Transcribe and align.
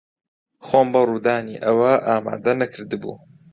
خۆم 0.65 0.87
بۆ 0.93 1.01
ڕوودانی 1.09 1.61
ئەوە 1.65 1.91
ئامادە 2.07 2.53
نەکردبوو. 2.61 3.15